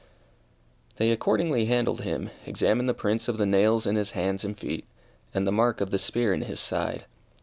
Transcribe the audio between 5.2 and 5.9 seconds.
and the mark